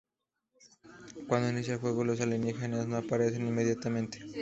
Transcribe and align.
Cuando 1.27 1.49
inicia 1.51 1.75
el 1.75 1.79
juego, 1.79 2.03
los 2.03 2.19
alienígenas 2.21 2.87
no 2.87 2.97
aparecen 2.97 3.47
inmediatamente. 3.47 4.25